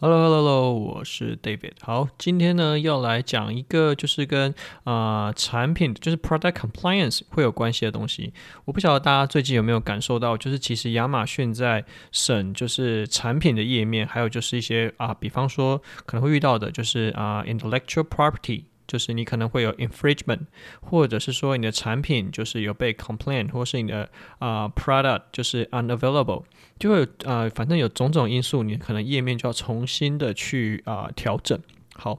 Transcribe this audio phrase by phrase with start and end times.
[0.00, 1.72] Hello，Hello，Hello，我是 David。
[1.80, 8.32] 好，今天呢要来讲一个就是跟啊、产品就是 Product Compliance 会有关系的东西。
[8.64, 18.66] 我不晓得大家最近有没有感受到，就是其实亚马逊在审就是产品的页面，还有就是一些啊，比方说可能会遇到的就是啊 Intellectual Property。
[18.88, 20.40] 就是你可能会有 infringement，
[20.80, 26.42] 或者是说你的产品就是有被 complain，或是你的啊、product 就是 unavailable，
[26.78, 31.60] 就会啊、反正有种种因素，你可能页面就要重新的去啊、调整。
[31.94, 32.18] 好，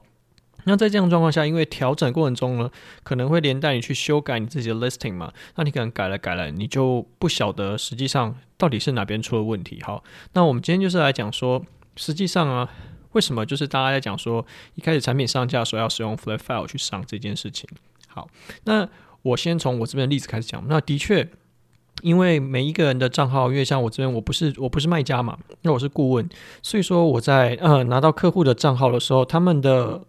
[0.64, 2.70] 那在这样状况下，因为调整过程中呢，
[3.02, 9.82] 可能会连带你去修改你自己的 listing 嘛，那你可能改了改了，你就不晓得实际上到底是哪边出了问题。
[9.82, 11.64] 好，那我们今天就是来讲说，
[11.96, 12.70] 实际上啊。
[13.12, 17.68] 为什么就是大家在讲说，一开始产品上架的时候要使用 Flat File 去上这件事情？
[18.08, 18.28] 好，
[18.64, 18.88] 那
[19.22, 20.64] 我先从我这边的例子开始讲。
[20.68, 21.28] 那的确，
[22.02, 26.28] 因为每一个人的账号，因为像我这边，我不是我不是卖家嘛，那我是顾问，
[26.62, 30.02] 所以说我在呃拿到客户的账号的时候，他们的。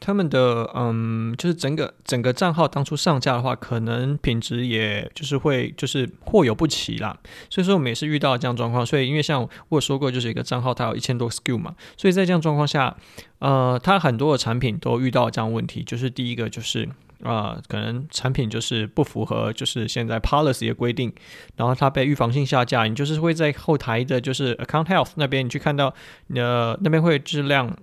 [0.00, 7.18] 他们的嗯，就是整个整个账号当初上架的话，可能品质也就是会就是货有不齐啦。
[7.50, 8.86] 所以说我们也是遇到这样状况。
[8.86, 12.96] 所以因为像我有说过，就是一个账号它有一千多 SKU 嘛，所以在这样状况下，
[13.40, 15.82] 呃，它很多的产品都遇到这样问题。
[15.82, 16.88] 就是第一个就是
[17.24, 21.12] 啊、可能产品就是不符合就是现在 policy 的规定，
[21.56, 22.84] 然后它被预防性下架。
[22.84, 25.92] 你就是会在后台的就是 account health 那边，你去看到
[26.36, 27.76] 呃那边会质量。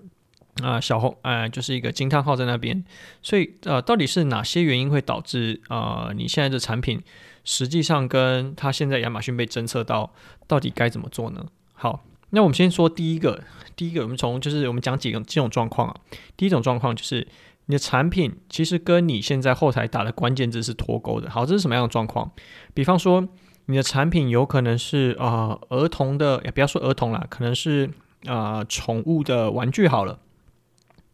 [0.63, 2.83] 啊、小红，呃，就是一个惊叹号在那边，
[3.21, 7.01] 所以，呃，到底是哪些原因会导致，呃，你现在的产品
[7.43, 10.13] 实际上跟它现在亚马逊被侦测到，
[10.47, 11.45] 到底该怎么做呢？
[11.73, 13.43] 好，那我们先说第一个，
[13.75, 15.95] 第一个，我们从就是我们讲几个几种状况啊。
[16.37, 17.27] 第一种状况就是
[17.65, 21.29] 你的产品其实跟你现在后台打的关键字是脱钩的。
[21.29, 22.31] 好，这是什么样的状况？
[22.73, 23.27] 比方说，
[23.65, 27.89] 你的产品有可能是啊、呃，儿童的，也不要说儿童啦，可能是
[28.25, 30.19] 啊，呃、宠物的玩具好了。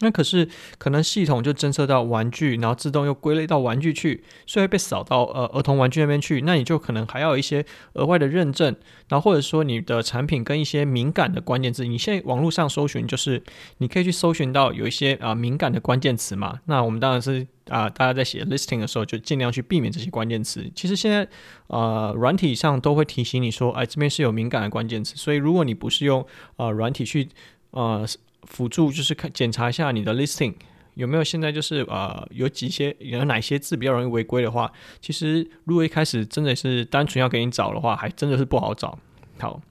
[0.01, 6.41] 那可是可能系统就侦测到玩具，然后自动又归类到玩具去，所以被扫到呃儿童玩具那边去。
[6.41, 8.75] 那你就可能还要一些额外的认证，
[9.09, 13.43] 然后或者说你的产品跟一些敏感的关键字，你现在网络上搜寻就是
[13.77, 16.59] 你可以去搜寻到有一些啊、敏感的关键词嘛。
[16.65, 20.69] 那我们当然是啊、大家在写 listing 的时候就尽量去避免这些关键词。
[20.75, 21.27] 其实现在
[21.67, 26.25] 呃软体上都会提醒你说，哎这边是有敏感的关键词，所以如果你不是用
[26.57, 27.29] 呃软体去
[27.71, 28.05] 呃。
[28.43, 30.53] 辅助就是看检查一下你的 listing
[30.95, 38.99] 有没有现在就是呃有几些有哪些字比较容易违规的话，其实如果一开始真的是单纯要给你找的话，还真的是不好找。
[39.39, 39.61] 好，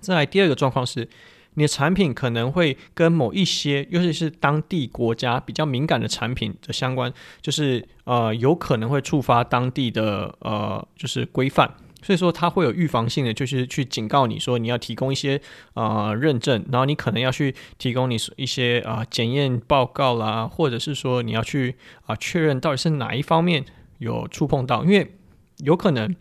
[0.00, 1.08] 再来第二个状况是，
[1.54, 11.68] 你的产品可能会跟某一些尤其是当地国家比较敏感的产品的相关，就是呃有可能会触发当地的呃就是规范。
[12.04, 15.40] 所以说，它会有预防性的，就是去警告你说，你要提供一些
[15.72, 23.64] 啊、呃、认证，然后你可能要去提供你一些啊、呃、检验报告啦，或者是说你要去啊、确认到底是哪一方面
[23.96, 25.16] 有触碰到，因为
[25.60, 26.14] 有可能，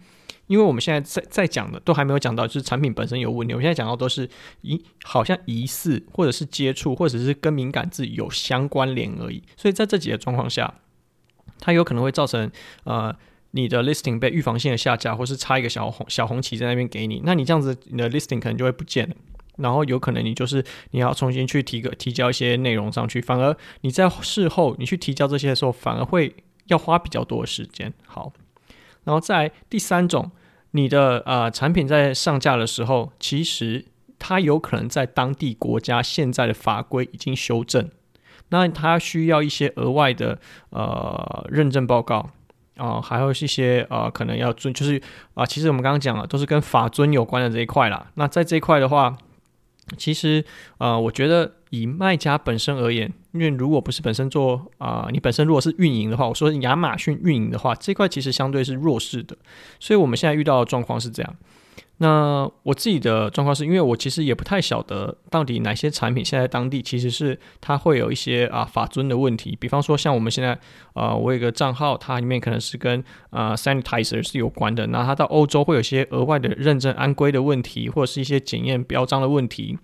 [0.48, 4.30] 因为我们现在在在讲的都还没有讲到，就是产品本身有问题，我现在讲到都是
[4.62, 10.76] 疑好像疑似或者是接触或者是跟敏感字有相关联而已，所以在这几个状况下，
[11.60, 12.50] 它有可能会造成
[12.86, 13.14] 呃。
[13.56, 19.16] 你的 listing 被预防性的下架，或是插一个小红小红旗在那边给你，那你这样子，你的 listing 可能就会不见了，
[19.58, 27.94] 然后有可能你就是你要重新去提个提交一些内容上去，反而你在事后你去提交这些的时候，反而会要花比较多的时间。
[28.08, 28.34] 好，
[29.04, 30.32] 然后在第三种，
[30.72, 33.86] 你的呃产品在上架的时候，其实
[34.18, 37.92] 它有可能在当地国家现在的法规已经修正，
[38.50, 40.40] 那它需要一些额外的
[40.72, 42.32] 呃认证报告。
[42.78, 45.02] 啊、还有一些呃，可能要遵，就是
[45.34, 48.08] 啊、其实我们刚刚讲了，都是跟法尊有关的这一块啦。
[48.16, 49.16] 那在这一块的话，
[49.98, 50.44] 其实
[50.78, 59.36] 呃，我觉得以卖家本身而言，因为如果不是本身做啊、你本身如果是运营的话，我说亚马逊运营的话，这块其实相对是弱势的。
[59.80, 61.36] 所以我们现在遇到的状况是这样。
[61.98, 70.60] 那我自己的状况是因为我其实也不太晓得到底哪些产品现在当地其实是它会有一些啊法遵的问题，比方说像我们现在
[70.94, 79.78] 啊，我有个账号，它里面可能是跟啊 sanitizer 是有关的，那它到欧洲会有些额外的认证安规的问题，或者是一些检验标章的问题，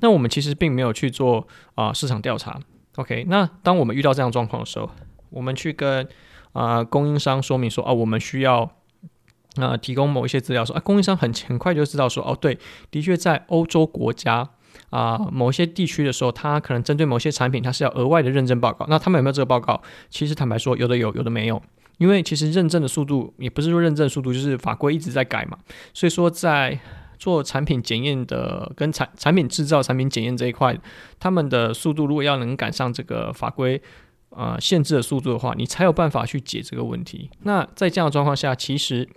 [0.00, 2.60] 那我们其实并没有去做啊市场调查。
[2.96, 4.90] OK，那当我们遇到这样状况的时候，
[5.30, 6.06] 我们去跟
[6.52, 8.70] 啊供应商说明说啊，我们需要。
[9.56, 12.58] 那、提供某一些资料说啊，供应商很很快就知道说哦，对，
[12.90, 14.48] 的确在欧洲国家
[14.90, 18.86] 啊、某些地区的时候，它可能针对某些产品，它是要额外的认证报告。
[18.88, 19.80] 那他们有没有这个报告？
[20.08, 21.60] 其实坦白说，有的有，有的没有。
[21.98, 25.56] 因为其实认证的速度也不是说认证速度，就是法规一直在改嘛。
[25.92, 26.78] 所以说在
[27.18, 30.76] 做产品检验的跟产产品制造、产品检验这一块，
[31.20, 33.80] 他们的速度如果要能赶上这个法规
[34.30, 37.30] 呃限制的速度的话，你才有办法去解这个问题。
[37.42, 39.08] 那在这样的状况下，其实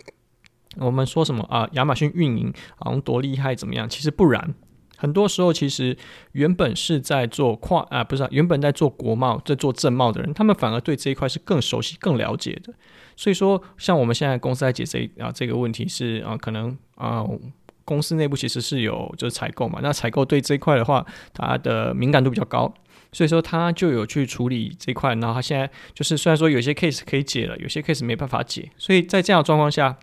[0.80, 3.88] 我们说什么啊，亚马逊运营好像多厉害怎么样？
[3.88, 4.54] 其实不然。
[5.00, 5.96] 很多时候，其实
[6.32, 12.74] 原本是在做跨啊，不是、啊、原本在做国贸、在做正贸的人，他们反而对这一块是更熟悉、更了解的。
[13.16, 17.24] 所以说，像我们现在公司在解这啊这个问题是啊，可能啊
[17.86, 22.74] 公司内部其实是有就是采购嘛，那采购对这一块的话，它的敏感度比较高，
[23.12, 25.14] 所以说他就有去处理这一块。
[25.14, 29.96] 然后他现在就是虽然说有些 case 可以解了，有些 case 没办法解，所以在这样的状况下，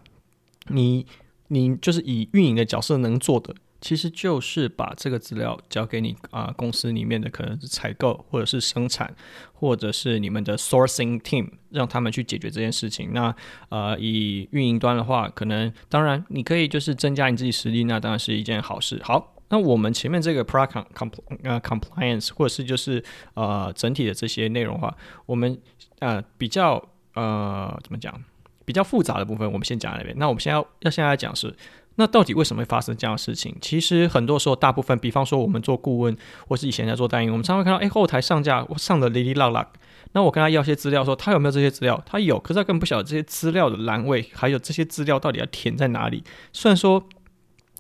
[0.69, 1.07] 你
[1.49, 3.55] 你就是以运营的角色能做的。
[3.81, 9.15] 其实就是把这个资料交给你啊、公司里面的可能是采购，或者是生产，
[9.53, 13.13] 或者是你们的 sourcing team，让他们去解决这件事情。
[13.13, 13.37] 那
[13.69, 18.99] 呃，以运营端的话，可能当然你可以就是增加你自己实力，那当然是一件好事。
[19.05, 21.13] 好，那我们前面这个 product comp
[21.43, 24.97] 呃 compliance，或者是就是呃整体的这些内容的话，
[25.27, 25.61] 我们
[25.99, 26.83] 呃比较
[27.13, 28.19] 呃怎么讲
[28.65, 30.15] 比较复杂的部分，我们先讲那边。
[30.19, 31.55] 那我们先要要现在来讲是。
[31.97, 33.55] 那到底为什么会发生这样的事情？
[33.61, 36.17] 其实很多时候，大部分，比方说我们做顾问，
[36.49, 39.71] 或是以前在做代运营，我们常会看到，哎，后台上架我上的哩哩啦啦。
[40.11, 42.03] 那我跟他要些资料，说他有没有这些资料？
[42.05, 46.25] 他有，可是他根本不晓得这些资料的栏位，还有这些资料到底要填在哪里。
[46.53, 47.05] 虽然说，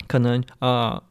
[0.07, 1.03] 可能呃。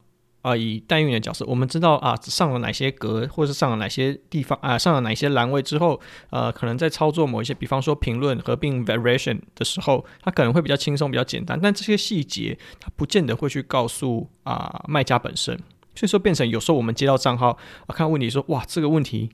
[0.43, 5.97] 啊，以代运营的角色，我们知道啊，上了哪些格，或是上了哪些地方啊，上了哪些栏位之后，
[6.31, 11.57] 呃，可能在操作某一些，比方说评论合并 variation 的时候，它可能会比较轻松，比较简单。
[11.63, 15.57] 但这些细节，它不见得会去告诉啊卖家本身。
[15.95, 17.57] 所以说，变成有时候我们接到账号
[17.87, 19.29] 啊，看问题说，哇，这个问题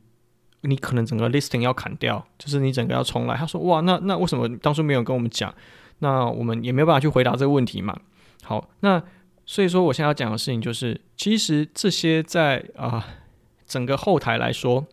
[0.62, 3.36] 你可能整个 listing 要砍掉，就是你整个要重来。
[3.36, 5.52] 他说，哇，那那为什么当初没有跟我们讲？
[5.98, 8.00] 那我们也没有办法去回答这个问题嘛。
[8.44, 9.02] 好，那。
[9.52, 13.04] 所以说，我现在要讲的事情就是，其实这些在啊、
[13.66, 14.86] 整个后台来说，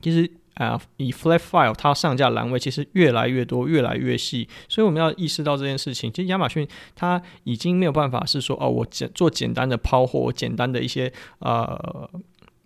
[0.00, 4.48] 其实啊、以 flat file 它上架栏位其实越来越多，越来越细。
[4.68, 6.12] 所以我们要意识到这件事情。
[6.12, 12.08] 其实亚马逊它已经没有办法是说，哦，我简做简单的抛货，简单的一些啊，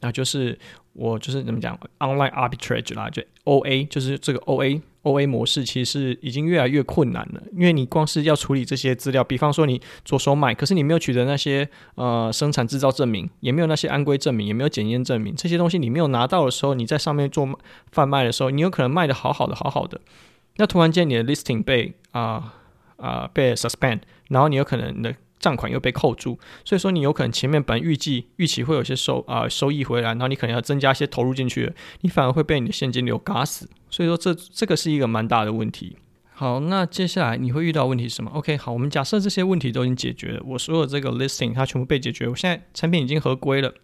[0.05, 0.57] 那就是
[0.93, 4.83] 我就是怎么讲 online arbitrage 啦，就 OA，就是这个 OA。
[5.05, 17.47] OA 模式其实已经越来越困难了，因为你光是要处理这些资料，比方说你着手买，可是你没有取得那些呃生产制造证明，也没有那些安规证明，也没有检验证明，这些东西你没有拿到的时候，你在上面做
[17.93, 20.01] 贩卖的时候，你有可能卖的好好的好好的，
[20.57, 22.55] 那突然间你的 listing 被啊
[22.97, 25.15] 啊、被 suspend，然后你有可能的。
[25.45, 31.71] 账款又被扣住，所以说你有可能前面本预计预期会有些收啊、收益回来，然后你可能要增加一些投入进去，
[32.01, 33.69] 你反而会被你的现金流嘎死。
[33.91, 35.99] 所以说这这个是一个蛮大的问题。
[36.33, 43.75] 好，那接下来你会遇到问题什么？OK，好，我们假设这些问题都已经解决了，我所有这个 listing 它全部被解决，我现在产品已经合规了。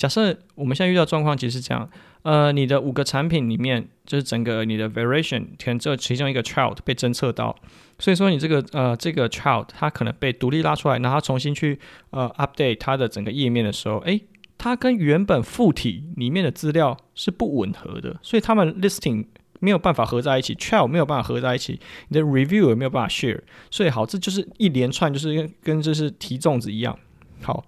[0.00, 1.86] 假设我们现在遇到状况其实是这样，
[2.22, 7.54] 呃，你的五个产品里面，就是整个你的 variation 可能这其中一个 child 被侦测到，
[7.98, 11.78] 所以说你这个呃这个 child 它可能被独立拉出来，然后重新去
[12.12, 14.22] 呃 update 它的整个页面的时候，诶，
[14.56, 19.26] 它跟原本附体里面的资料是不吻合的，所以他们 listing
[19.58, 26.98] 没有办法合在一起，child 没有办法合在一起，你的 review 也没有办法 share，所以好，这就是一连串就是跟跟就是提粽子一样，
[27.42, 27.66] 好。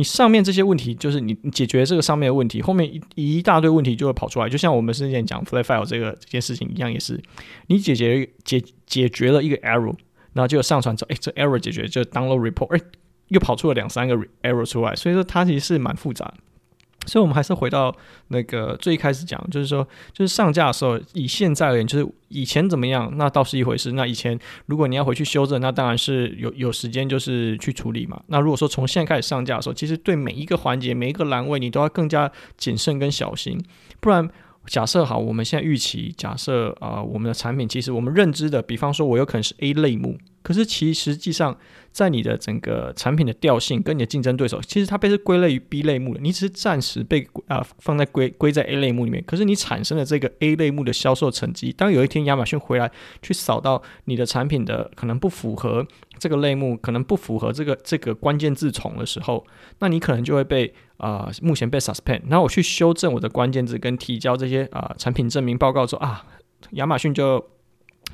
[0.00, 4.48] 你上面这些问题，就是你你解决这个上面的问题，后面一一大堆问题就会跑出来。
[4.48, 7.22] 就像我们之前讲 flat file 这个这件事情一样，也是
[7.66, 9.94] 你解决解解决了一个 error，
[10.32, 12.80] 然后就上传之后，哎，这 error 解决就 download report，哎，
[13.28, 16.34] 又跑出了两三个 error 出来，所以说它其实是蛮复杂的。
[17.06, 17.94] 所以，我们还是回到
[18.28, 23.92] 那个最开始讲，就是说，就是上架的时候，以现在而言，就是以前怎么样，那倒是一回事。
[23.92, 28.20] 那以前如果你要回去修正，那当然是有 有时间，就是去处理嘛。
[28.26, 33.62] 那如果说从现在开始上架的时候，其实对每一个环节、每一个栏位，你都要更加谨慎跟小心，
[34.00, 34.28] 不然。
[34.66, 41.56] 假设好，我们现在预期，假设啊、我们的产品其实我们认知的，比方说，我有可能是 A 类目，可是其实际上
[41.92, 52.90] 在你的整个产品的调性跟你的竞争对手，其实它被是归类于 B 类目的，你只是暂时被啊、放在归归在 A 类目里面，可是你产生的这个 A 类目的销售成绩，当有一天亚马逊回来
[53.22, 55.86] 去扫到你的产品的可能不符合
[56.18, 59.46] 这个类目，可能不符合这个这个关键字重的时候，
[59.80, 60.72] 那你可能就会被。
[61.00, 66.26] 啊、目前被 suspend，然后我去修正我的关键字跟提交这些啊、产品证明报告之后啊，
[66.72, 67.42] 亚马逊就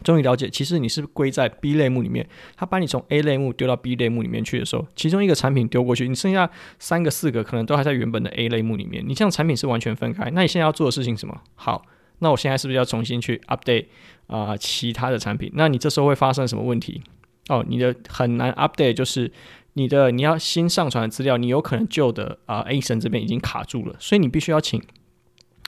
[0.02, 11.40] 终于了解，其实你是归在 B 类目里面，他把你从 A 类目丢到 B 类目里面去的时候，其中一个产品丢过去，你剩下三个四个可能都还在原本的 A 类目里面，你这样产品是完全分开，那你现在要做的事情是什么？
[11.54, 11.84] 好，
[12.20, 13.86] 那我现在是不是要重新去 update
[14.26, 15.50] 啊、其他的产品？
[15.54, 17.02] 那你这时候会发生什么问题？
[17.48, 19.32] 哦，你的很难 update 就是。
[19.78, 24.82] 你的你要新上传的资料，你有可能旧的啊、呃、ASIN 这边已经卡住了，所以你必须要请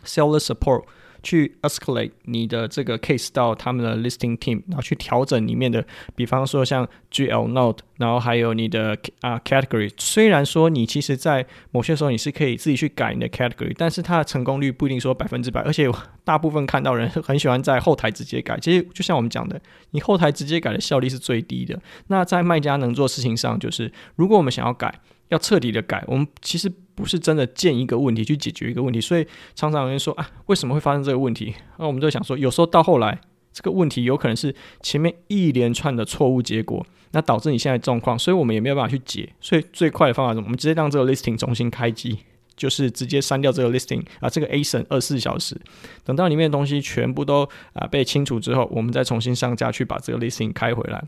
[0.02, 0.84] Seller Support。
[1.22, 5.84] 去 escalate 你的这个 case 到他们的 listing team，然后去调整里面的，
[6.14, 9.90] 比方说像 GL node，然后还有你的啊 category。
[9.96, 15.90] 虽然说你其实在某些时候你是可以自己去改你的 category，但是它的成功率不一定说百分之百，而且
[16.24, 18.58] 大部分看到人很喜欢在后台直接改。
[18.60, 19.60] 其实就像我们讲的，
[19.90, 21.80] 你后台直接改的效率是最低的。
[22.06, 26.72] 那在卖家能做事情上，就是如果我们想要改，要彻底的改，我们其实。
[26.98, 29.24] 不是真的见一个问题去解决一个问题，所以
[29.54, 31.54] 常常有人说啊，为什么会发生这个问题？
[31.78, 33.20] 那我们就想说，有时候到后来，
[33.52, 34.52] 这个问题有可能是
[34.82, 39.32] 前面一连串的错误结果，那导致你现在状况，所以我们也没有办法去解。
[39.40, 42.18] 所以最快的方法是，我们直接让这个 listing 重新开机，
[42.56, 45.56] 就是直接删掉这个 listing 啊，这个 ASIN 二十四小时，
[46.02, 51.04] 等到里面的东西全部都啊被清除之后，我们再重新上架去把这个 listing 开回来。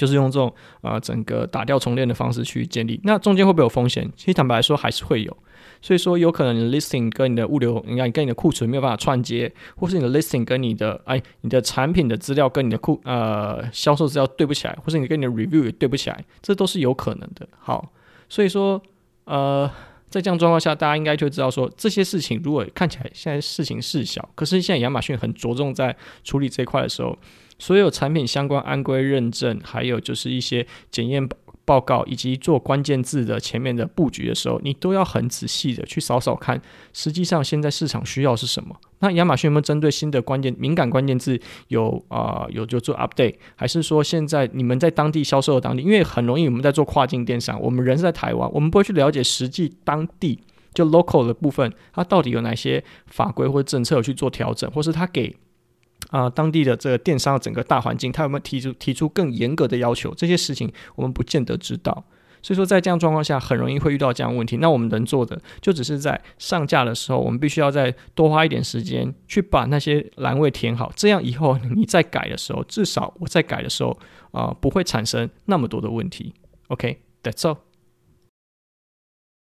[0.00, 4.10] 就是用这种啊、整个打掉重练的方式去建立，那中间会不会有风险？
[4.16, 5.36] 其实坦白来说还是会有，
[5.82, 17.46] 所以说有可能你的 listing 跟你的物流，应该跟你的库存没有办法串接，或是你的 listing 跟你的哎，你的产品的资料跟你的库呃销售资料对不起来，或是你跟你的 review 也对不起来，这都是有可能的。
[17.58, 17.92] 好，
[18.26, 18.80] 所以说
[19.24, 19.70] 呃，
[20.08, 27.18] 在这样状况下，大家应该就知道说这些事情如果看起来现在事情事小，可是现在亚马逊很着重在处理这一块的时候。
[27.60, 31.28] 所有产品相关安规认证，还有就是一些检验
[31.64, 36.60] 报告，以及做关键字的前面的布局的时候，你都要很仔细的去扫扫看，
[36.92, 38.74] 实际上现在市场需要是什么？
[39.00, 43.36] 那亚马逊有没有针对新的关键敏感关键字有啊、有就做 update？
[43.54, 50.40] 还是说现在你们在当地销售的当地，因为很容易我们在做跨境电商，我们人是在台湾，我们不会去了解实际当地
[50.74, 55.36] 就 local 的部分，它到底有哪些法规或政策有去做调整，或是它给。
[56.10, 60.12] 啊、当地的这个电商整个大环境，他有没有提出提出更严格的要求？
[60.14, 62.04] 这些事情我们不见得知道。
[62.42, 64.56] 所以说，在这样状况下，很容易会遇到这样问题。
[64.56, 70.90] 那我们能做的，就只是在上架的时候，我们必须要再多花一点时间去把那些栏位填好。
[70.96, 73.96] 这样以后你再改的时候，至少我在改的时候
[74.32, 76.32] 啊、不会产生那么多的问题。
[76.68, 77.69] OK，that's all。